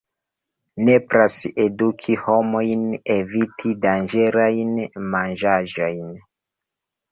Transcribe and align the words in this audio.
Nepras 0.85 1.35
eduki 1.65 2.15
homojn 2.21 2.87
eviti 3.17 3.75
danĝerajn 3.85 4.75
manĝaĵojn. 5.15 6.13